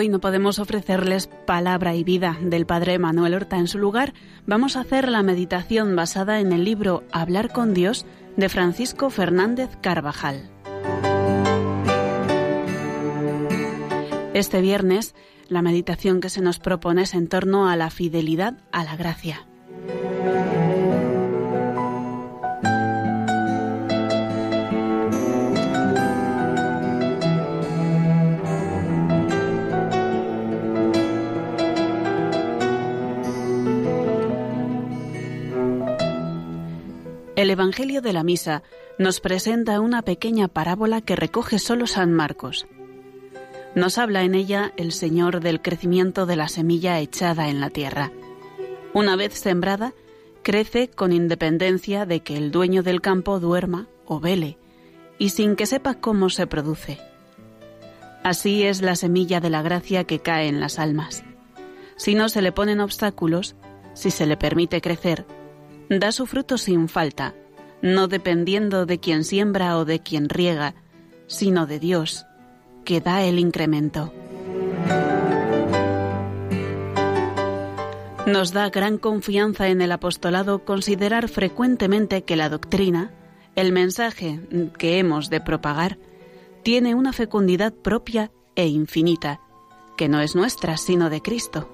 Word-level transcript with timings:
Hoy 0.00 0.08
no 0.08 0.18
podemos 0.18 0.58
ofrecerles 0.58 1.26
palabra 1.26 1.94
y 1.94 2.04
vida 2.04 2.38
del 2.40 2.64
Padre 2.64 2.98
Manuel 2.98 3.34
Horta. 3.34 3.58
En 3.58 3.68
su 3.68 3.76
lugar, 3.76 4.14
vamos 4.46 4.76
a 4.76 4.80
hacer 4.80 5.10
la 5.10 5.22
meditación 5.22 5.94
basada 5.94 6.40
en 6.40 6.54
el 6.54 6.64
libro 6.64 7.04
Hablar 7.12 7.52
con 7.52 7.74
Dios 7.74 8.06
de 8.34 8.48
Francisco 8.48 9.10
Fernández 9.10 9.68
Carvajal. 9.82 10.48
Este 14.32 14.62
viernes, 14.62 15.14
la 15.50 15.60
meditación 15.60 16.22
que 16.22 16.30
se 16.30 16.40
nos 16.40 16.60
propone 16.60 17.02
es 17.02 17.12
en 17.12 17.28
torno 17.28 17.68
a 17.68 17.76
la 17.76 17.90
fidelidad 17.90 18.56
a 18.72 18.84
la 18.84 18.96
gracia. 18.96 19.46
El 37.40 37.48
Evangelio 37.48 38.02
de 38.02 38.12
la 38.12 38.22
Misa 38.22 38.62
nos 38.98 39.20
presenta 39.20 39.80
una 39.80 40.02
pequeña 40.02 40.46
parábola 40.46 41.00
que 41.00 41.16
recoge 41.16 41.58
solo 41.58 41.86
San 41.86 42.12
Marcos. 42.12 42.66
Nos 43.74 43.96
habla 43.96 44.24
en 44.24 44.34
ella 44.34 44.74
el 44.76 44.92
Señor 44.92 45.40
del 45.40 45.62
crecimiento 45.62 46.26
de 46.26 46.36
la 46.36 46.48
semilla 46.48 47.00
echada 47.00 47.48
en 47.48 47.58
la 47.58 47.70
tierra. 47.70 48.12
Una 48.92 49.16
vez 49.16 49.32
sembrada, 49.32 49.94
crece 50.42 50.88
con 50.90 51.12
independencia 51.12 52.04
de 52.04 52.20
que 52.20 52.36
el 52.36 52.50
dueño 52.50 52.82
del 52.82 53.00
campo 53.00 53.40
duerma 53.40 53.86
o 54.04 54.20
vele, 54.20 54.58
y 55.18 55.30
sin 55.30 55.56
que 55.56 55.64
sepa 55.64 55.94
cómo 55.94 56.28
se 56.28 56.46
produce. 56.46 56.98
Así 58.22 58.64
es 58.64 58.82
la 58.82 58.96
semilla 58.96 59.40
de 59.40 59.48
la 59.48 59.62
gracia 59.62 60.04
que 60.04 60.18
cae 60.18 60.46
en 60.48 60.60
las 60.60 60.78
almas. 60.78 61.24
Si 61.96 62.14
no 62.14 62.28
se 62.28 62.42
le 62.42 62.52
ponen 62.52 62.80
obstáculos, 62.80 63.56
si 63.94 64.10
se 64.10 64.26
le 64.26 64.36
permite 64.36 64.82
crecer, 64.82 65.24
da 65.90 66.12
su 66.12 66.26
fruto 66.26 66.56
sin 66.56 66.88
falta, 66.88 67.34
no 67.82 68.06
dependiendo 68.06 68.86
de 68.86 69.00
quien 69.00 69.24
siembra 69.24 69.76
o 69.76 69.84
de 69.84 70.00
quien 70.00 70.28
riega, 70.28 70.74
sino 71.26 71.66
de 71.66 71.80
Dios, 71.80 72.26
que 72.84 73.00
da 73.00 73.24
el 73.24 73.38
incremento. 73.38 74.12
Nos 78.26 78.52
da 78.52 78.70
gran 78.70 78.98
confianza 78.98 79.68
en 79.68 79.82
el 79.82 79.90
apostolado 79.90 80.64
considerar 80.64 81.28
frecuentemente 81.28 82.22
que 82.22 82.36
la 82.36 82.48
doctrina, 82.48 83.10
el 83.56 83.72
mensaje 83.72 84.40
que 84.78 84.98
hemos 84.98 85.30
de 85.30 85.40
propagar, 85.40 85.98
tiene 86.62 86.94
una 86.94 87.12
fecundidad 87.12 87.72
propia 87.72 88.30
e 88.54 88.68
infinita, 88.68 89.40
que 89.96 90.08
no 90.08 90.20
es 90.20 90.36
nuestra, 90.36 90.76
sino 90.76 91.10
de 91.10 91.20
Cristo. 91.20 91.68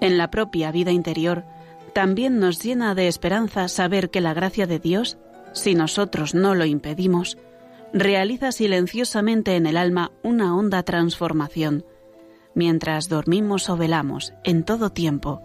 En 0.00 0.18
la 0.18 0.30
propia 0.30 0.72
vida 0.72 0.90
interior, 0.90 1.44
también 1.90 2.38
nos 2.38 2.62
llena 2.62 2.94
de 2.94 3.08
esperanza 3.08 3.68
saber 3.68 4.10
que 4.10 4.20
la 4.20 4.34
gracia 4.34 4.66
de 4.66 4.78
Dios, 4.78 5.18
si 5.52 5.74
nosotros 5.74 6.34
no 6.34 6.54
lo 6.54 6.64
impedimos, 6.64 7.38
realiza 7.92 8.52
silenciosamente 8.52 9.56
en 9.56 9.66
el 9.66 9.76
alma 9.76 10.12
una 10.22 10.56
honda 10.56 10.82
transformación, 10.82 11.84
mientras 12.54 13.08
dormimos 13.08 13.68
o 13.68 13.76
velamos 13.76 14.32
en 14.44 14.64
todo 14.64 14.90
tiempo, 14.90 15.42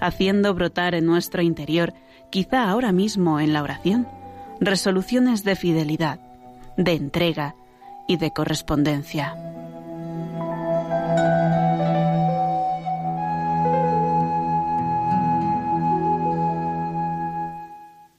haciendo 0.00 0.54
brotar 0.54 0.94
en 0.94 1.06
nuestro 1.06 1.42
interior, 1.42 1.94
quizá 2.30 2.68
ahora 2.68 2.92
mismo 2.92 3.40
en 3.40 3.52
la 3.52 3.62
oración, 3.62 4.06
resoluciones 4.60 5.44
de 5.44 5.56
fidelidad, 5.56 6.20
de 6.76 6.92
entrega 6.92 7.54
y 8.08 8.16
de 8.16 8.30
correspondencia. 8.32 9.36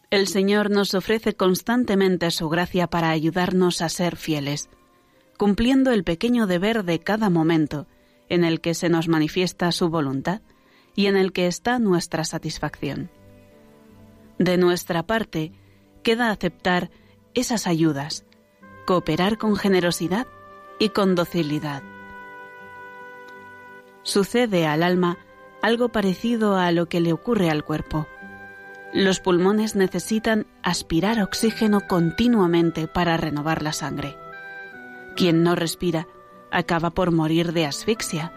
El 0.09 0.27
Señor 0.27 0.69
nos 0.71 0.93
ofrece 0.93 1.35
constantemente 1.35 2.31
su 2.31 2.47
gracia 2.47 2.87
para 2.87 3.09
ayudarnos 3.09 3.81
a 3.81 3.89
ser 3.89 4.15
fieles, 4.15 4.69
cumpliendo 5.37 5.91
el 5.91 6.05
pequeño 6.05 6.47
deber 6.47 6.85
de 6.85 6.99
cada 6.99 7.29
momento 7.29 7.87
en 8.29 8.45
el 8.45 8.61
que 8.61 8.73
se 8.73 8.87
nos 8.87 9.09
manifiesta 9.09 9.69
su 9.73 9.89
voluntad 9.89 10.41
y 10.95 11.07
en 11.07 11.17
el 11.17 11.33
que 11.33 11.47
está 11.47 11.77
nuestra 11.77 12.23
satisfacción. 12.23 13.11
De 14.39 14.57
nuestra 14.57 15.03
parte, 15.03 15.51
queda 16.03 16.31
aceptar 16.31 16.89
esas 17.33 17.67
ayudas, 17.67 18.23
cooperar 18.85 19.37
con 19.37 19.57
generosidad 19.57 20.25
y 20.79 20.89
con 20.89 21.15
docilidad. 21.15 21.83
Sucede 24.03 24.67
al 24.67 24.83
alma 24.83 25.17
algo 25.61 25.89
parecido 25.89 26.55
a 26.55 26.71
lo 26.71 26.87
que 26.87 27.01
le 27.01 27.11
ocurre 27.11 27.49
al 27.49 27.65
cuerpo 27.65 28.07
los 28.97 29.19
pulmones 29.19 29.75
necesitan 29.75 30.47
aspirar 30.63 31.21
oxígeno 31.21 31.81
continuamente 31.81 32.87
para 32.87 33.15
renovar 33.15 33.61
la 33.61 33.71
sangre. 33.71 34.17
Quien 35.15 35.43
no 35.43 35.55
respira 35.55 36.07
acaba 36.51 36.89
por 36.89 37.11
morir 37.11 37.53
de 37.53 37.67
asfixia. 37.67 38.33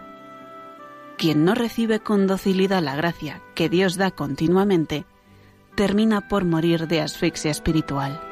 Quien 1.17 1.45
no 1.45 1.55
recibe 1.55 1.99
con 1.99 2.27
docilidad 2.27 2.83
la 2.83 2.95
gracia 2.95 3.41
que 3.55 3.69
Dios 3.69 3.97
da 3.97 4.11
continuamente, 4.11 5.05
termina 5.73 6.27
por 6.27 6.45
morir 6.45 6.87
de 6.87 7.01
asfixia 7.01 7.49
espiritual. 7.49 8.30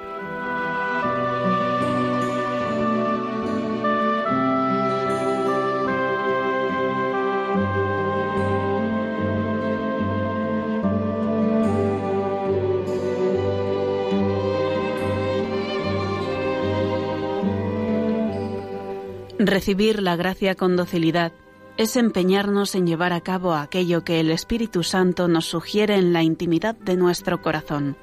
Recibir 19.50 20.04
la 20.04 20.16
gracia 20.16 20.54
con 20.54 20.76
docilidad 20.76 21.32
es 21.76 21.96
empeñarnos 21.96 22.76
en 22.76 22.86
llevar 22.86 23.14
a 23.14 23.22
cabo 23.22 23.56
aquello 23.56 24.04
que 24.04 24.20
el 24.20 24.30
Espíritu 24.30 24.84
Santo 24.84 25.28
nos 25.28 25.48
sugiere 25.48 25.96
en 25.96 26.14
la 26.14 26.22
intimidad 26.22 26.76
de 26.76 26.96
nuestro 26.96 27.42
corazón. 27.42 27.98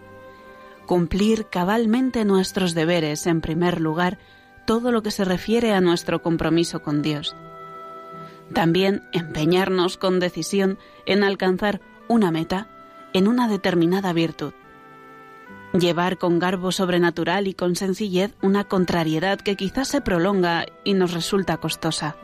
Cumplir 0.87 1.47
cabalmente 1.47 2.25
nuestros 2.25 2.75
deberes, 2.75 3.29
en 3.29 3.43
primer 3.43 3.81
lugar, 3.81 4.19
todo 4.67 4.91
lo 4.91 5.05
que 5.05 5.13
se 5.13 5.25
refiere 5.25 5.73
a 5.73 5.81
nuestro 5.81 6.21
compromiso 6.21 6.83
con 6.83 7.01
Dios. 7.01 7.37
También 8.53 9.05
empeñarnos 9.13 9.99
con 9.99 10.19
decisión 10.19 10.81
en 11.07 11.23
alcanzar 11.23 11.81
una 12.09 12.33
meta 12.33 12.67
en 13.13 13.29
una 13.29 13.47
determinada 13.47 14.13
virtud 14.13 14.53
llevar 15.81 16.19
con 16.19 16.39
garbo 16.39 16.73
sobrenatural 16.73 17.47
y 17.47 17.55
con 17.55 17.77
sencillez 17.77 18.35
una 18.43 18.65
contrariedad 18.65 19.39
que 19.39 19.57
quizás 19.57 19.89
se 19.89 20.01
prolonga 20.01 20.67
y 20.85 20.95
nos 20.95 21.13
resulta 21.13 21.57
costosa. 21.57 22.17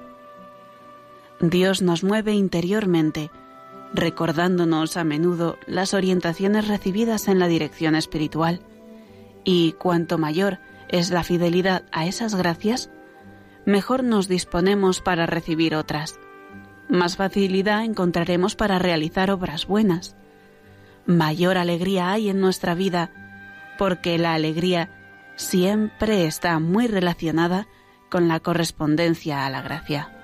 Dios 1.41 1.83
nos 1.83 2.05
mueve 2.05 2.35
interiormente, 2.35 3.31
recordándonos 3.95 4.97
a 4.97 5.05
menudo 5.05 5.59
las 5.67 5.95
orientaciones 5.95 6.69
recibidas 6.69 7.29
en 7.29 7.39
la 7.39 7.49
dirección 7.49 7.95
espiritual, 7.97 8.61
y 9.45 9.73
cuanto 9.73 10.19
mayor 10.19 10.59
es 10.89 11.11
la 11.11 11.25
fidelidad 11.25 11.85
a 11.91 12.07
esas 12.07 12.35
gracias, 12.35 12.91
mejor 13.65 14.05
nos 14.05 14.29
disponemos 14.29 15.01
para 15.01 15.27
recibir 15.27 15.75
otras. 15.75 16.21
Más 16.89 17.17
facilidad 17.17 17.85
encontraremos 17.85 18.55
para 18.55 18.79
realizar 18.79 19.31
obras 19.31 19.67
buenas. 19.67 20.15
Mayor 21.07 21.59
alegría 21.59 22.13
hay 22.13 22.29
en 22.29 22.41
nuestra 22.41 22.75
vida 22.75 23.22
porque 23.83 24.17
la 24.17 24.35
alegría 24.35 24.91
siempre 25.35 26.27
está 26.27 26.61
muy 26.61 26.87
relacionada 26.87 27.67
con 28.13 28.29
la 28.29 28.39
correspondencia 28.39 29.45
a 29.45 29.51
la 29.51 29.61
gracia. 29.61 30.22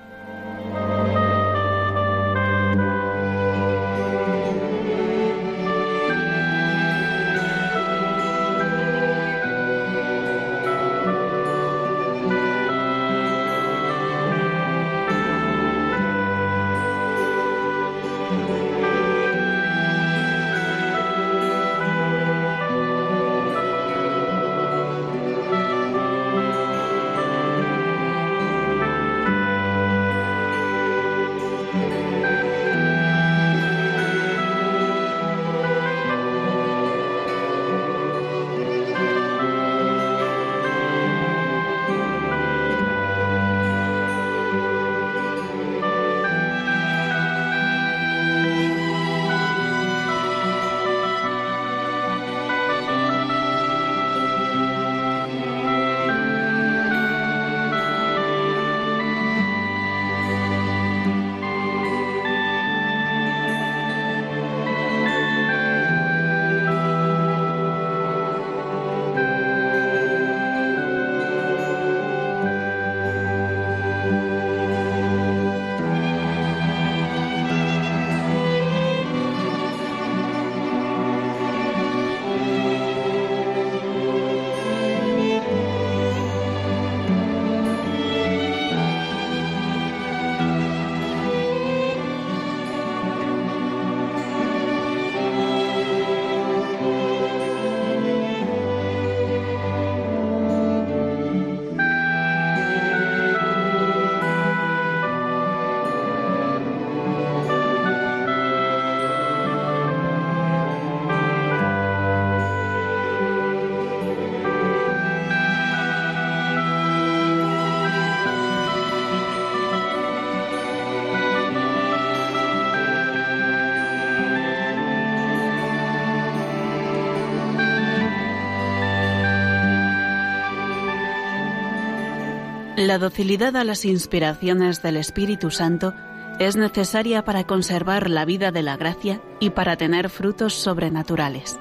La 132.79 132.97
docilidad 132.97 133.57
a 133.57 133.65
las 133.65 133.83
inspiraciones 133.83 134.81
del 134.81 134.95
Espíritu 134.95 135.51
Santo 135.51 135.93
es 136.39 136.55
necesaria 136.55 137.25
para 137.25 137.43
conservar 137.43 138.09
la 138.09 138.23
vida 138.23 138.53
de 138.53 138.63
la 138.63 138.77
gracia 138.77 139.21
y 139.41 139.49
para 139.49 139.75
tener 139.75 140.09
frutos 140.09 140.53
sobrenaturales. 140.53 141.59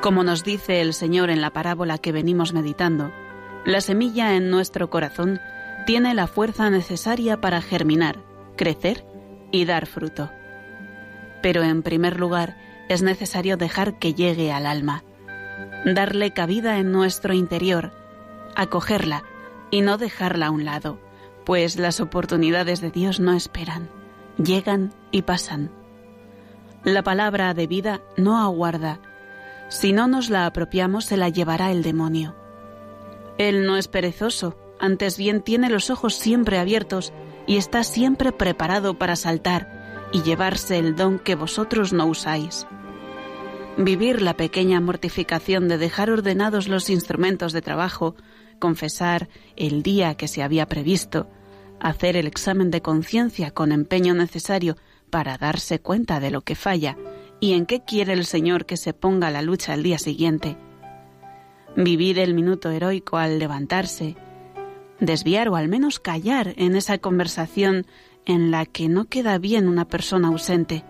Como 0.00 0.22
nos 0.22 0.44
dice 0.44 0.80
el 0.80 0.94
Señor 0.94 1.30
en 1.30 1.40
la 1.40 1.50
parábola 1.50 1.98
que 1.98 2.12
venimos 2.12 2.52
meditando, 2.52 3.10
la 3.64 3.80
semilla 3.80 4.36
en 4.36 4.48
nuestro 4.48 4.90
corazón 4.90 5.40
tiene 5.86 6.14
la 6.14 6.28
fuerza 6.28 6.70
necesaria 6.70 7.40
para 7.40 7.60
germinar, 7.60 8.20
crecer 8.56 9.04
y 9.50 9.64
dar 9.64 9.86
fruto. 9.86 10.30
Pero 11.42 11.64
en 11.64 11.82
primer 11.82 12.16
lugar 12.16 12.56
es 12.88 13.02
necesario 13.02 13.56
dejar 13.56 13.98
que 13.98 14.14
llegue 14.14 14.52
al 14.52 14.66
alma, 14.66 15.02
darle 15.84 16.32
cabida 16.32 16.78
en 16.78 16.92
nuestro 16.92 17.34
interior, 17.34 17.90
acogerla 18.54 19.24
y 19.70 19.82
no 19.82 19.98
dejarla 19.98 20.46
a 20.46 20.50
un 20.50 20.64
lado, 20.64 20.98
pues 21.44 21.76
las 21.76 22.00
oportunidades 22.00 22.80
de 22.80 22.90
Dios 22.90 23.20
no 23.20 23.34
esperan, 23.34 23.88
llegan 24.36 24.92
y 25.10 25.22
pasan. 25.22 25.70
La 26.84 27.02
palabra 27.02 27.54
de 27.54 27.66
vida 27.66 28.00
no 28.16 28.38
aguarda, 28.40 29.00
si 29.68 29.92
no 29.92 30.08
nos 30.08 30.30
la 30.30 30.46
apropiamos 30.46 31.04
se 31.04 31.16
la 31.16 31.28
llevará 31.28 31.70
el 31.70 31.82
demonio. 31.82 32.34
Él 33.36 33.66
no 33.66 33.76
es 33.76 33.88
perezoso, 33.88 34.56
antes 34.80 35.18
bien 35.18 35.42
tiene 35.42 35.68
los 35.68 35.90
ojos 35.90 36.14
siempre 36.14 36.58
abiertos 36.58 37.12
y 37.46 37.56
está 37.56 37.84
siempre 37.84 38.32
preparado 38.32 38.98
para 38.98 39.16
saltar 39.16 40.08
y 40.12 40.22
llevarse 40.22 40.78
el 40.78 40.96
don 40.96 41.18
que 41.18 41.34
vosotros 41.34 41.92
no 41.92 42.06
usáis. 42.06 42.66
Vivir 43.76 44.22
la 44.22 44.36
pequeña 44.36 44.80
mortificación 44.80 45.68
de 45.68 45.78
dejar 45.78 46.10
ordenados 46.10 46.68
los 46.68 46.90
instrumentos 46.90 47.52
de 47.52 47.62
trabajo, 47.62 48.16
confesar 48.58 49.28
el 49.56 49.82
día 49.82 50.14
que 50.14 50.28
se 50.28 50.42
había 50.42 50.66
previsto, 50.66 51.28
hacer 51.80 52.16
el 52.16 52.26
examen 52.26 52.70
de 52.70 52.82
conciencia 52.82 53.50
con 53.50 53.72
empeño 53.72 54.14
necesario 54.14 54.76
para 55.10 55.38
darse 55.38 55.80
cuenta 55.80 56.20
de 56.20 56.30
lo 56.30 56.42
que 56.42 56.54
falla 56.54 56.96
y 57.40 57.52
en 57.52 57.66
qué 57.66 57.84
quiere 57.84 58.12
el 58.12 58.24
Señor 58.24 58.66
que 58.66 58.76
se 58.76 58.92
ponga 58.92 59.30
la 59.30 59.42
lucha 59.42 59.72
al 59.72 59.82
día 59.82 59.98
siguiente. 59.98 60.56
Vivir 61.76 62.18
el 62.18 62.34
minuto 62.34 62.70
heroico 62.70 63.16
al 63.16 63.38
levantarse, 63.38 64.16
desviar 65.00 65.48
o 65.48 65.56
al 65.56 65.68
menos 65.68 66.00
callar 66.00 66.54
en 66.56 66.74
esa 66.74 66.98
conversación 66.98 67.86
en 68.26 68.50
la 68.50 68.66
que 68.66 68.88
no 68.88 69.06
queda 69.06 69.38
bien 69.38 69.68
una 69.68 69.86
persona 69.86 70.28
ausente. 70.28 70.84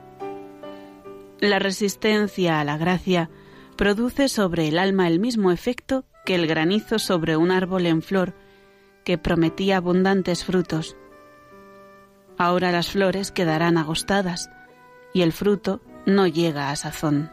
La 1.40 1.58
resistencia 1.58 2.60
a 2.60 2.64
la 2.64 2.78
gracia 2.78 3.30
produce 3.76 4.28
sobre 4.28 4.68
el 4.68 4.78
alma 4.78 5.06
el 5.06 5.20
mismo 5.20 5.52
efecto 5.52 6.04
que 6.28 6.34
el 6.34 6.46
granizo 6.46 6.98
sobre 6.98 7.38
un 7.38 7.50
árbol 7.50 7.86
en 7.86 8.02
flor 8.02 8.34
que 9.02 9.16
prometía 9.16 9.78
abundantes 9.78 10.44
frutos. 10.44 10.94
Ahora 12.36 12.70
las 12.70 12.90
flores 12.90 13.32
quedarán 13.32 13.78
agostadas 13.78 14.50
y 15.14 15.22
el 15.22 15.32
fruto 15.32 15.80
no 16.04 16.26
llega 16.26 16.68
a 16.68 16.76
sazón. 16.76 17.30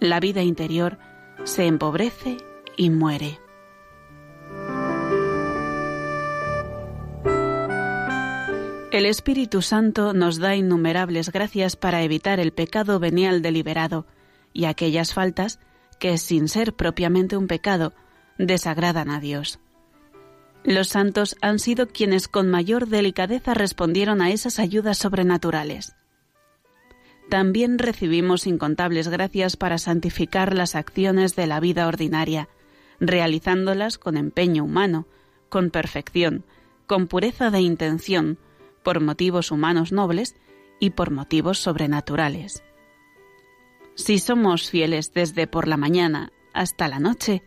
La 0.00 0.18
vida 0.18 0.42
interior 0.42 0.98
se 1.44 1.66
empobrece 1.66 2.38
y 2.76 2.90
muere. 2.90 3.38
El 8.90 9.06
Espíritu 9.06 9.62
Santo 9.62 10.12
nos 10.12 10.40
da 10.40 10.56
innumerables 10.56 11.30
gracias 11.30 11.76
para 11.76 12.02
evitar 12.02 12.40
el 12.40 12.50
pecado 12.52 12.98
venial 12.98 13.42
deliberado 13.42 14.06
y 14.52 14.64
aquellas 14.64 15.14
faltas 15.14 15.60
que, 16.00 16.18
sin 16.18 16.48
ser 16.48 16.74
propiamente 16.74 17.36
un 17.36 17.46
pecado, 17.46 17.92
desagradan 18.38 19.10
a 19.10 19.20
Dios. 19.20 19.60
Los 20.64 20.88
santos 20.88 21.36
han 21.40 21.60
sido 21.60 21.86
quienes 21.86 22.26
con 22.26 22.50
mayor 22.50 22.88
delicadeza 22.88 23.54
respondieron 23.54 24.20
a 24.20 24.30
esas 24.30 24.58
ayudas 24.58 24.98
sobrenaturales 24.98 25.94
también 27.30 27.78
recibimos 27.78 28.46
incontables 28.46 29.08
gracias 29.08 29.56
para 29.56 29.78
santificar 29.78 30.54
las 30.54 30.74
acciones 30.74 31.36
de 31.36 31.46
la 31.46 31.60
vida 31.60 31.86
ordinaria, 31.86 32.48
realizándolas 32.98 33.98
con 33.98 34.16
empeño 34.16 34.64
humano, 34.64 35.06
con 35.48 35.70
perfección, 35.70 36.44
con 36.86 37.06
pureza 37.06 37.50
de 37.50 37.60
intención, 37.60 38.36
por 38.82 39.00
motivos 39.00 39.52
humanos 39.52 39.92
nobles 39.92 40.34
y 40.80 40.90
por 40.90 41.12
motivos 41.12 41.60
sobrenaturales. 41.60 42.64
Si 44.00 44.18
somos 44.18 44.70
fieles 44.70 45.12
desde 45.12 45.46
por 45.46 45.68
la 45.68 45.76
mañana 45.76 46.32
hasta 46.54 46.88
la 46.88 46.98
noche, 46.98 47.42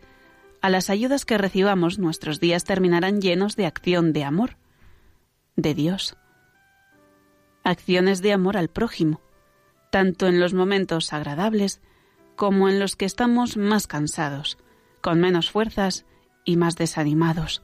a 0.62 0.70
las 0.70 0.92
ayudas 0.92 1.26
que 1.26 1.40
recibamos 1.40 1.98
nuestros 1.98 2.40
días 2.40 2.64
terminarán 2.64 3.22
llenos 3.22 3.56
de 3.56 3.66
acción 3.66 4.14
de 4.14 4.24
amor, 4.24 4.58
de 5.56 5.74
Dios. 5.74 6.16
Acciones 7.64 8.22
de 8.22 8.34
amor 8.34 8.56
al 8.56 8.70
prójimo, 8.70 9.20
tanto 9.90 10.28
en 10.28 10.40
los 10.40 10.54
momentos 10.54 11.12
agradables 11.12 11.82
como 12.36 12.70
en 12.70 12.80
los 12.80 12.96
que 12.96 13.06
estamos 13.06 13.58
más 13.58 13.88
cansados, 13.88 14.60
con 15.02 15.20
menos 15.20 15.50
fuerzas 15.50 16.06
y 16.46 16.56
más 16.56 16.76
desanimados. 16.76 17.64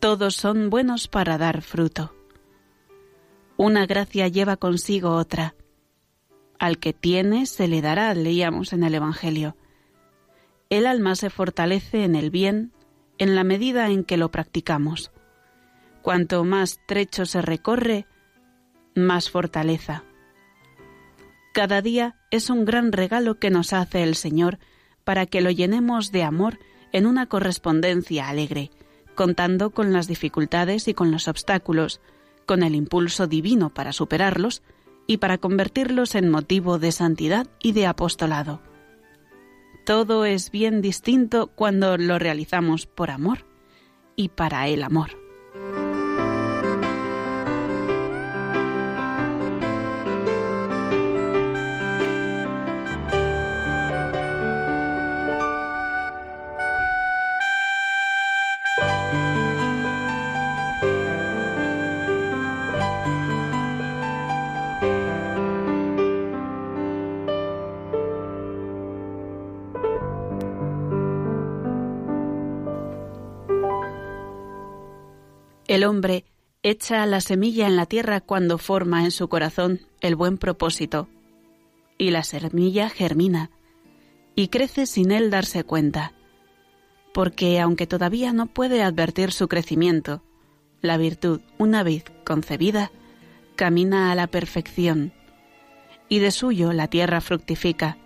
Todos 0.00 0.36
son 0.36 0.68
buenos 0.68 1.08
para 1.08 1.38
dar 1.38 1.62
fruto. 1.62 2.14
Una 3.56 3.86
gracia 3.86 4.28
lleva 4.28 4.58
consigo 4.58 5.12
otra. 5.12 5.54
Al 6.58 6.78
que 6.78 6.92
tiene 6.92 7.46
se 7.46 7.68
le 7.68 7.80
dará, 7.80 8.12
leíamos 8.14 8.72
en 8.72 8.82
el 8.82 8.94
Evangelio. 8.94 9.56
El 10.70 10.86
alma 10.86 11.14
se 11.14 11.30
fortalece 11.30 12.04
en 12.04 12.14
el 12.14 12.30
bien 12.30 12.72
en 13.18 13.34
la 13.34 13.44
medida 13.44 13.88
en 13.90 14.04
que 14.04 14.16
lo 14.16 14.30
practicamos. 14.30 15.10
Cuanto 16.02 16.44
más 16.44 16.80
trecho 16.86 17.26
se 17.26 17.42
recorre, 17.42 18.06
más 18.94 19.30
fortaleza. 19.30 20.04
Cada 21.52 21.82
día 21.82 22.16
es 22.30 22.50
un 22.50 22.64
gran 22.64 22.92
regalo 22.92 23.38
que 23.38 23.50
nos 23.50 23.72
hace 23.72 24.02
el 24.02 24.14
Señor 24.14 24.58
para 25.04 25.26
que 25.26 25.40
lo 25.40 25.50
llenemos 25.50 26.12
de 26.12 26.22
amor 26.22 26.58
en 26.92 27.06
una 27.06 27.26
correspondencia 27.26 28.28
alegre, 28.28 28.70
contando 29.14 29.70
con 29.70 29.92
las 29.92 30.06
dificultades 30.06 30.86
y 30.86 30.94
con 30.94 31.10
los 31.10 31.28
obstáculos, 31.28 32.00
con 32.46 32.62
el 32.62 32.74
impulso 32.74 33.26
divino 33.26 33.70
para 33.70 33.92
superarlos 33.92 34.62
y 35.08 35.16
para 35.16 35.38
convertirlos 35.38 36.14
en 36.14 36.28
motivo 36.28 36.78
de 36.78 36.92
santidad 36.92 37.48
y 37.60 37.72
de 37.72 37.86
apostolado. 37.86 38.60
Todo 39.84 40.26
es 40.26 40.50
bien 40.52 40.82
distinto 40.82 41.48
cuando 41.48 41.96
lo 41.96 42.18
realizamos 42.18 42.86
por 42.86 43.10
amor 43.10 43.46
y 44.14 44.28
para 44.28 44.68
el 44.68 44.82
amor. 44.84 45.27
El 75.68 75.84
hombre 75.84 76.24
echa 76.62 77.04
la 77.04 77.20
semilla 77.20 77.66
en 77.66 77.76
la 77.76 77.84
tierra 77.84 78.22
cuando 78.22 78.56
forma 78.56 79.04
en 79.04 79.10
su 79.10 79.28
corazón 79.28 79.80
el 80.00 80.16
buen 80.16 80.38
propósito, 80.38 81.08
y 81.98 82.10
la 82.10 82.22
semilla 82.22 82.88
germina 82.88 83.50
y 84.34 84.48
crece 84.48 84.86
sin 84.86 85.10
él 85.10 85.30
darse 85.30 85.64
cuenta, 85.64 86.14
porque 87.12 87.60
aunque 87.60 87.86
todavía 87.86 88.32
no 88.32 88.46
puede 88.46 88.82
advertir 88.82 89.30
su 89.30 89.46
crecimiento, 89.46 90.22
la 90.80 90.96
virtud, 90.96 91.42
una 91.58 91.82
vez 91.82 92.04
concebida, 92.24 92.90
camina 93.54 94.10
a 94.10 94.14
la 94.14 94.26
perfección, 94.26 95.12
y 96.08 96.20
de 96.20 96.30
suyo 96.30 96.72
la 96.72 96.88
tierra 96.88 97.20
fructifica, 97.20 97.98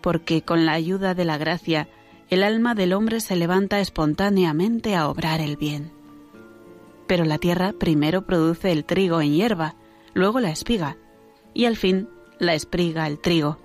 porque 0.00 0.40
con 0.40 0.64
la 0.64 0.72
ayuda 0.72 1.14
de 1.14 1.26
la 1.26 1.36
gracia 1.36 1.86
el 2.30 2.42
alma 2.42 2.74
del 2.74 2.94
hombre 2.94 3.20
se 3.20 3.36
levanta 3.36 3.78
espontáneamente 3.78 4.94
a 4.94 5.08
obrar 5.08 5.40
el 5.40 5.56
bien. 5.56 5.97
Pero 7.08 7.24
la 7.24 7.38
tierra 7.38 7.72
primero 7.72 8.24
produce 8.26 8.70
el 8.70 8.84
trigo 8.84 9.20
en 9.20 9.32
hierba, 9.32 9.74
luego 10.14 10.38
la 10.38 10.50
espiga, 10.50 10.96
y 11.54 11.64
al 11.64 11.76
fin 11.76 12.08
la 12.38 12.54
espiga 12.54 13.08
el 13.08 13.18
trigo. 13.18 13.58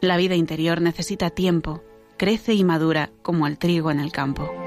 La 0.00 0.16
vida 0.16 0.36
interior 0.36 0.80
necesita 0.80 1.28
tiempo, 1.28 1.82
crece 2.16 2.54
y 2.54 2.64
madura 2.64 3.10
como 3.22 3.46
el 3.46 3.58
trigo 3.58 3.90
en 3.90 4.00
el 4.00 4.12
campo. 4.12 4.65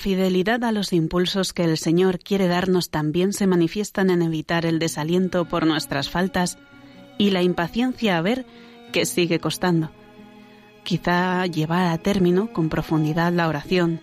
Fidelidad 0.00 0.64
a 0.64 0.72
los 0.72 0.92
impulsos 0.92 1.52
que 1.52 1.62
el 1.62 1.78
Señor 1.78 2.18
quiere 2.18 2.48
darnos 2.48 2.90
también 2.90 3.32
se 3.32 3.46
manifiestan 3.46 4.10
en 4.10 4.22
evitar 4.22 4.66
el 4.66 4.80
desaliento 4.80 5.44
por 5.44 5.66
nuestras 5.66 6.10
faltas 6.10 6.58
y 7.18 7.30
la 7.30 7.42
impaciencia 7.42 8.18
a 8.18 8.22
ver 8.22 8.44
que 8.92 9.06
sigue 9.06 9.38
costando. 9.38 9.92
Quizá 10.82 11.46
llevar 11.46 11.86
a 11.86 11.98
término 11.98 12.52
con 12.52 12.68
profundidad 12.68 13.32
la 13.32 13.46
oración, 13.46 14.00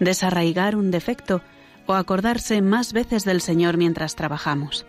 desarraigar 0.00 0.74
un 0.74 0.90
defecto 0.90 1.42
o 1.86 1.94
acordarse 1.94 2.62
más 2.62 2.92
veces 2.92 3.24
del 3.24 3.40
Señor 3.40 3.76
mientras 3.76 4.16
trabajamos. 4.16 4.86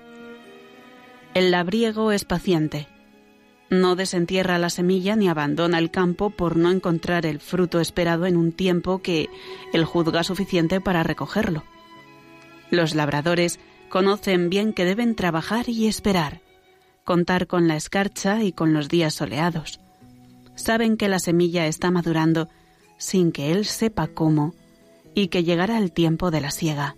El 1.33 1.51
labriego 1.51 2.13
es 2.13 2.23
paciente, 2.23 2.87
no 3.69 3.95
desentierra 3.95 4.59
la 4.59 4.69
semilla 4.69 5.15
ni 5.15 5.27
abandona 5.27 5.79
el 5.79 5.91
campo 5.91 6.29
por 6.29 6.55
no 6.55 6.71
encontrar 6.71 7.25
el 7.25 7.39
fruto 7.39 7.79
esperado 7.79 8.25
en 8.25 8.37
un 8.37 8.51
tiempo 8.51 9.01
que 9.01 9.29
él 9.73 9.85
juzga 9.85 10.23
suficiente 10.23 10.81
para 10.81 11.03
recogerlo. 11.03 11.63
Los 12.69 12.95
labradores 12.95 13.59
conocen 13.89 14.49
bien 14.49 14.73
que 14.73 14.85
deben 14.85 15.15
trabajar 15.15 15.69
y 15.69 15.87
esperar, 15.87 16.41
contar 17.03 17.47
con 17.47 17.67
la 17.67 17.75
escarcha 17.75 18.43
y 18.43 18.51
con 18.51 18.73
los 18.73 18.89
días 18.89 19.13
soleados. 19.13 19.79
Saben 20.55 20.97
que 20.97 21.09
la 21.09 21.19
semilla 21.19 21.67
está 21.67 21.91
madurando 21.91 22.49
sin 22.97 23.31
que 23.31 23.51
él 23.51 23.65
sepa 23.65 24.07
cómo 24.07 24.53
y 25.13 25.27
que 25.27 25.43
llegará 25.43 25.77
el 25.77 25.91
tiempo 25.91 26.31
de 26.31 26.41
la 26.41 26.51
siega. 26.51 26.95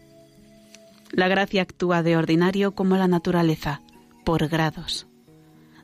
La 1.12 1.28
gracia 1.28 1.62
actúa 1.62 2.04
de 2.04 2.18
ordinario 2.18 2.76
como 2.76 2.98
la 2.98 3.08
naturaleza, 3.08 3.82
por 4.26 4.48
grados. 4.48 5.08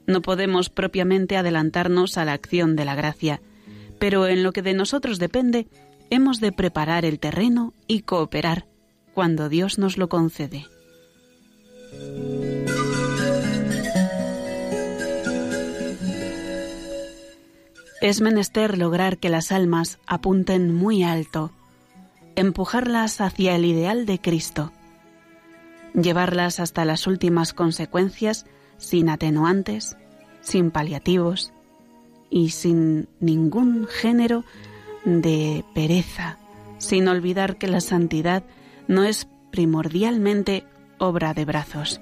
No 0.06 0.22
podemos 0.22 0.70
propiamente 0.70 1.38
adelantarnos 1.38 2.18
a 2.18 2.26
la 2.26 2.34
acción 2.34 2.76
de 2.76 2.86
la 2.86 2.96
gracia, 2.96 3.42
pero 4.00 4.28
en 4.28 4.44
lo 4.44 4.52
que 4.52 4.62
de 4.62 4.74
nosotros 4.74 5.20
depende, 5.20 5.68
hemos 6.10 6.40
de 6.40 6.52
preparar 6.52 7.06
el 7.06 7.20
terreno 7.20 7.74
y 7.88 8.02
cooperar 8.02 8.68
cuando 9.14 9.50
Dios 9.50 9.78
nos 9.78 9.98
lo 9.98 10.10
concede. 10.10 10.66
Es 18.02 18.20
menester 18.20 18.78
lograr 18.78 19.18
que 19.18 19.30
las 19.30 19.54
almas 19.54 19.98
apunten 20.06 20.74
muy 20.74 21.04
alto, 21.04 21.52
empujarlas 22.36 23.22
hacia 23.22 23.56
el 23.56 23.64
ideal 23.64 24.06
de 24.06 24.20
Cristo, 24.20 24.74
llevarlas 25.94 26.60
hasta 26.60 26.84
las 26.84 27.08
últimas 27.08 27.54
consecuencias 27.54 28.46
sin 28.78 29.10
atenuantes, 29.10 29.98
sin 30.42 30.72
paliativos 30.72 31.54
y 32.30 32.50
sin 32.50 33.08
ningún 33.20 33.88
género 33.88 34.44
de 35.06 35.64
pereza, 35.74 36.38
sin 36.78 37.08
olvidar 37.08 37.58
que 37.58 37.68
la 37.68 37.82
santidad 37.82 38.44
no 38.88 39.04
es 39.04 39.28
primordialmente 39.52 40.66
obra 40.98 41.34
de 41.34 41.46
brazos. 41.46 42.02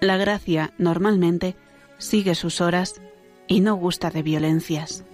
La 0.00 0.16
gracia 0.16 0.72
normalmente 0.78 1.56
sigue 1.98 2.34
sus 2.34 2.60
horas 2.60 3.00
y 3.46 3.60
no 3.60 3.74
gusta 3.74 4.10
de 4.10 4.22
violencias. 4.22 5.04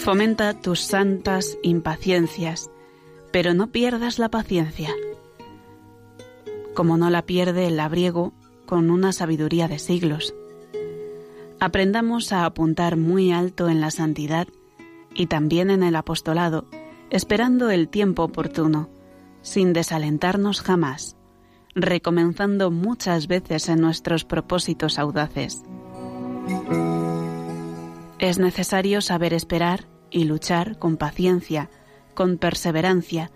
Fomenta 0.00 0.54
tus 0.54 0.80
santas 0.80 1.58
impaciencias, 1.62 2.70
pero 3.32 3.52
no 3.52 3.66
pierdas 3.66 4.18
la 4.18 4.30
paciencia, 4.30 4.94
como 6.74 6.96
no 6.96 7.10
la 7.10 7.26
pierde 7.26 7.66
el 7.66 7.76
labriego 7.76 8.32
con 8.64 8.90
una 8.90 9.12
sabiduría 9.12 9.68
de 9.68 9.78
siglos. 9.78 10.34
Aprendamos 11.60 12.32
a 12.32 12.46
apuntar 12.46 12.96
muy 12.96 13.30
alto 13.30 13.68
en 13.68 13.82
la 13.82 13.90
santidad 13.90 14.48
y 15.14 15.26
también 15.26 15.68
en 15.68 15.82
el 15.82 15.94
apostolado, 15.94 16.64
esperando 17.10 17.68
el 17.68 17.88
tiempo 17.88 18.22
oportuno, 18.22 18.88
sin 19.42 19.74
desalentarnos 19.74 20.62
jamás, 20.62 21.18
recomenzando 21.74 22.70
muchas 22.70 23.26
veces 23.26 23.68
en 23.68 23.82
nuestros 23.82 24.24
propósitos 24.24 24.98
audaces. 24.98 25.62
Es 28.18 28.38
necesario 28.38 29.02
saber 29.02 29.34
esperar 29.34 29.89
y 30.10 30.24
luchar 30.24 30.78
con 30.78 30.96
paciencia, 30.96 31.70
con 32.14 32.38
perseverancia, 32.38 33.30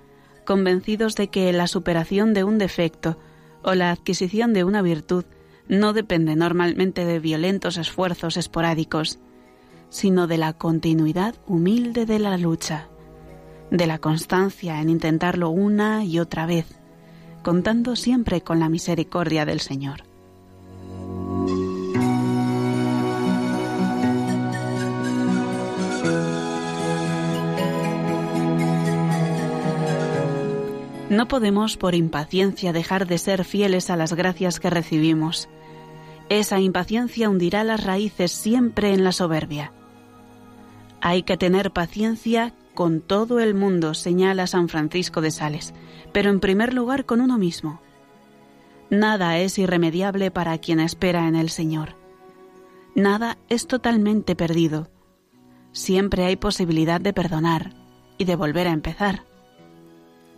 convencidos 0.45 1.15
de 1.15 1.29
que 1.29 1.53
la 1.53 1.67
superación 1.67 2.35
de 2.35 2.45
un 2.45 2.59
defecto 2.59 3.19
o 3.63 3.75
la 3.75 3.91
adquisición 3.91 4.53
de 4.53 4.65
una 4.65 4.83
virtud 4.83 5.25
no 5.69 5.93
depende 5.93 6.37
normalmente 6.37 7.05
de 7.05 7.19
violentos 7.19 7.79
esfuerzos 7.79 8.37
esporádicos, 8.37 9.19
sino 9.89 10.27
de 10.27 10.39
la 10.39 10.53
continuidad 10.53 11.35
humilde 11.47 12.05
de 12.05 12.19
la 12.19 12.37
lucha, 12.37 12.89
de 13.71 13.87
la 13.87 13.99
constancia 13.99 14.81
en 14.81 14.91
intentarlo 14.91 15.51
una 15.51 16.05
y 16.05 16.19
otra 16.19 16.47
vez, 16.47 16.67
contando 17.43 17.97
siempre 17.97 18.43
con 18.43 18.61
la 18.61 18.69
misericordia 18.69 19.47
del 19.47 19.61
Señor. 19.61 20.14
No 31.15 31.29
podemos 31.29 31.77
por 31.77 31.95
impaciencia 31.95 32.73
dejar 32.73 33.07
de 33.07 33.19
ser 33.19 33.45
fieles 33.45 33.89
a 33.89 33.97
las 33.97 34.15
gracias 34.15 34.59
que 34.59 34.69
recibimos. 34.69 35.49
Esa 36.29 36.59
impaciencia 36.59 37.31
hundirá 37.31 37.63
las 37.63 37.85
raíces 37.85 38.33
siempre 38.33 38.93
en 38.93 39.05
la 39.05 39.13
soberbia. 39.13 39.71
Hay 41.01 41.23
que 41.23 41.37
tener 41.37 41.71
paciencia 41.71 42.53
con 42.75 43.01
todo 43.01 43.39
el 43.39 43.55
mundo, 43.55 43.95
señala 43.95 44.49
San 44.49 44.69
Francisco 44.69 45.21
de 45.21 45.31
Sales, 45.31 45.73
pero 46.13 46.31
en 46.31 46.41
primer 46.41 46.75
lugar 46.75 47.05
con 47.05 47.21
uno 47.21 47.39
mismo. 47.39 47.81
Nada 48.91 49.39
es 49.39 49.57
irremediable 49.57 50.33
para 50.33 50.59
quien 50.59 50.81
espera 50.81 51.29
en 51.29 51.37
el 51.37 51.49
Señor. 51.49 51.95
Nada 52.97 53.39
es 53.49 53.69
totalmente 53.69 54.35
perdido. 54.35 54.91
Siempre 55.71 56.25
hay 56.25 56.35
posibilidad 56.35 57.01
de 57.01 57.13
perdonar 57.13 57.73
y 58.19 58.25
de 58.25 58.35
volver 58.35 58.67
a 58.67 58.73
empezar. 58.73 59.23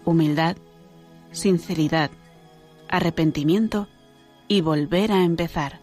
Humildad, 0.04 0.58
sinceridad, 1.37 2.11
arrepentimiento 2.88 3.88
y 4.49 4.61
volver 4.61 5.12
a 5.12 5.22
empezar, 5.25 5.81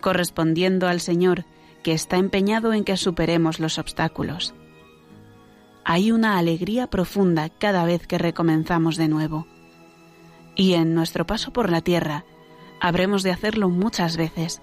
correspondiendo 0.00 0.88
al 0.88 1.00
Señor 1.00 1.44
que 1.82 1.92
está 1.92 2.16
empeñado 2.16 2.72
en 2.72 2.84
que 2.84 2.96
superemos 2.96 3.60
los 3.60 3.78
obstáculos. 3.78 4.54
Hay 5.84 6.10
una 6.10 6.38
alegría 6.38 6.88
profunda 6.88 7.48
cada 7.48 7.84
vez 7.84 8.06
que 8.06 8.18
recomenzamos 8.18 8.96
de 8.96 9.08
nuevo. 9.08 9.46
Y 10.56 10.74
en 10.74 10.94
nuestro 10.94 11.26
paso 11.26 11.52
por 11.52 11.70
la 11.70 11.80
tierra 11.80 12.24
habremos 12.80 13.22
de 13.22 13.30
hacerlo 13.30 13.68
muchas 13.68 14.16
veces, 14.16 14.62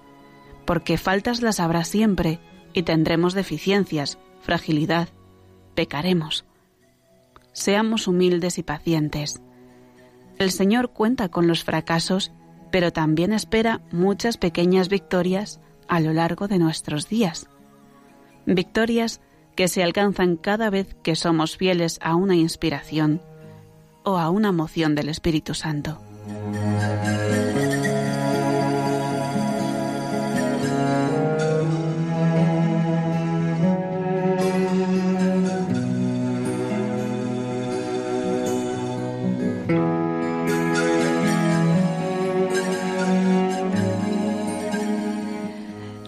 porque 0.65 0.97
faltas 0.97 1.41
las 1.41 1.59
habrá 1.59 1.83
siempre 1.85 2.39
y 2.73 2.83
tendremos 2.83 3.33
deficiencias, 3.33 4.17
fragilidad, 4.41 5.09
pecaremos. 5.75 6.45
Seamos 7.53 8.07
humildes 8.07 8.57
y 8.57 8.63
pacientes 8.63 9.41
el 10.37 10.51
Señor 10.51 10.91
cuenta 10.91 11.29
con 11.29 11.47
los 11.47 11.63
fracasos, 11.63 12.31
pero 12.71 12.91
también 12.91 13.33
espera 13.33 13.81
muchas 13.91 14.37
pequeñas 14.37 14.89
victorias 14.89 15.59
a 15.87 15.99
lo 15.99 16.13
largo 16.13 16.47
de 16.47 16.59
nuestros 16.59 17.07
días. 17.07 17.47
Victorias 18.45 19.21
que 19.55 19.67
se 19.67 19.83
alcanzan 19.83 20.35
cada 20.35 20.69
vez 20.69 20.95
que 21.03 21.15
somos 21.15 21.57
fieles 21.57 21.99
a 22.01 22.15
una 22.15 22.35
inspiración 22.35 23.21
o 24.03 24.17
a 24.17 24.29
una 24.29 24.51
moción 24.51 24.95
del 24.95 25.09
Espíritu 25.09 25.53
Santo. 25.53 25.99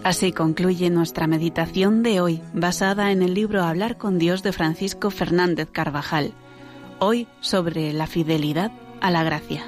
Así 0.05 0.31
concluye 0.31 0.91
nuestra 0.91 1.25
meditación 1.25 2.03
de 2.03 2.21
hoy, 2.21 2.39
basada 2.53 3.11
en 3.11 3.23
el 3.23 3.33
libro 3.33 3.63
Hablar 3.63 3.97
con 3.97 4.19
Dios 4.19 4.43
de 4.43 4.51
Francisco 4.51 5.09
Fernández 5.09 5.67
Carvajal, 5.71 6.35
hoy 6.99 7.27
sobre 7.39 7.91
la 7.91 8.05
fidelidad 8.05 8.71
a 9.01 9.09
la 9.09 9.23
gracia. 9.23 9.65